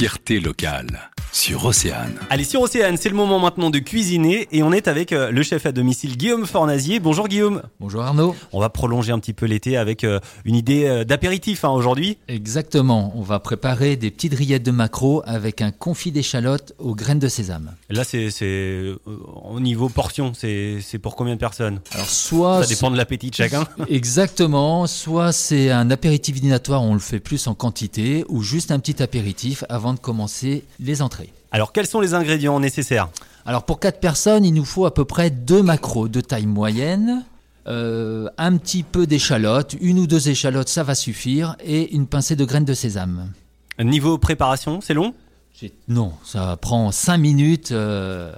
[0.00, 2.18] fierté locale sur Océane.
[2.28, 5.42] Allez, sur Océane, c'est le moment maintenant de cuisiner et on est avec euh, le
[5.42, 6.98] chef à domicile Guillaume Fornazier.
[6.98, 7.62] Bonjour Guillaume.
[7.78, 8.34] Bonjour Arnaud.
[8.52, 12.18] On va prolonger un petit peu l'été avec euh, une idée euh, d'apéritif hein, aujourd'hui.
[12.28, 17.18] Exactement, on va préparer des petites rillettes de maquereau avec un confit d'échalote aux graines
[17.18, 17.72] de sésame.
[17.88, 18.92] Là, c'est c'est,
[19.50, 21.80] au niveau portion, c'est c'est pour combien de personnes?
[21.92, 23.64] Alors soit Ça dépend de l'appétit de chacun.
[23.88, 28.78] Exactement, soit c'est un apéritif dînatoire, on le fait plus en quantité, ou juste un
[28.78, 31.29] petit apéritif avant de commencer les entrées.
[31.52, 33.08] Alors, quels sont les ingrédients nécessaires?
[33.44, 37.24] Alors pour 4 personnes, il nous faut à peu près deux maquereaux de taille moyenne,
[37.66, 42.36] euh, un petit peu d'échalote, une ou deux échalotes, ça va suffire, et une pincée
[42.36, 43.32] de graines de sésame.
[43.82, 45.14] Niveau préparation, c'est long?
[45.88, 48.32] Non, ça prend 5 minutes euh,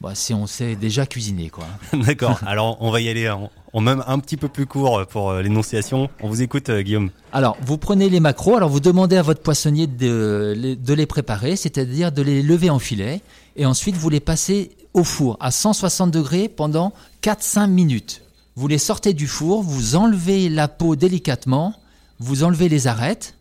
[0.00, 1.50] bah, si on sait déjà cuisiner.
[1.50, 1.66] Quoi.
[1.92, 2.40] D'accord.
[2.46, 5.42] Alors, on va y aller en, en même un petit peu plus court pour euh,
[5.42, 6.08] l'énonciation.
[6.22, 7.10] On vous écoute, euh, Guillaume.
[7.32, 11.06] Alors, vous prenez les maquereaux, alors vous demandez à votre poissonnier de les, de les
[11.06, 13.20] préparer, c'est-à-dire de les lever en filet,
[13.56, 18.22] et ensuite vous les passez au four à 160 degrés pendant 4-5 minutes.
[18.56, 21.74] Vous les sortez du four, vous enlevez la peau délicatement,
[22.18, 23.34] vous enlevez les arêtes,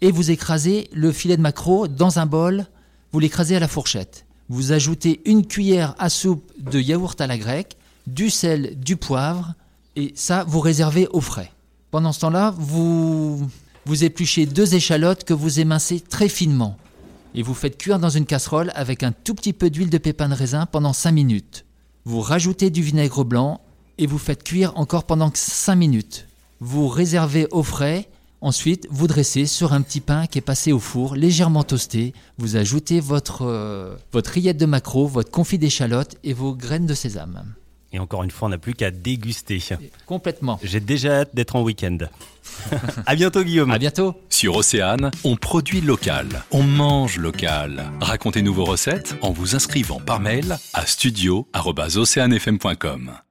[0.00, 2.66] et vous écrasez le filet de maquereau dans un bol,
[3.12, 4.26] vous l'écrasez à la fourchette.
[4.52, 9.54] Vous ajoutez une cuillère à soupe de yaourt à la grecque, du sel, du poivre,
[9.96, 11.50] et ça, vous réservez au frais.
[11.90, 13.48] Pendant ce temps-là, vous,
[13.86, 16.76] vous épluchez deux échalotes que vous émincez très finement.
[17.34, 20.28] Et vous faites cuire dans une casserole avec un tout petit peu d'huile de pépin
[20.28, 21.64] de raisin pendant 5 minutes.
[22.04, 23.62] Vous rajoutez du vinaigre blanc
[23.96, 26.26] et vous faites cuire encore pendant 5 minutes.
[26.60, 28.06] Vous réservez au frais.
[28.42, 32.12] Ensuite, vous dressez sur un petit pain qui est passé au four, légèrement toasté.
[32.38, 36.94] Vous ajoutez votre, euh, votre rillette de maquereau, votre confit d'échalote et vos graines de
[36.94, 37.54] sésame.
[37.92, 39.62] Et encore une fois, on n'a plus qu'à déguster.
[40.06, 40.58] Complètement.
[40.64, 41.98] J'ai déjà hâte d'être en week-end.
[43.06, 43.70] à bientôt, Guillaume.
[43.70, 44.16] À bientôt.
[44.28, 47.92] Sur Océane, on produit local, on mange local.
[48.00, 53.22] Racontez-nous vos recettes en vous inscrivant par mail à studio@oceanefm.com.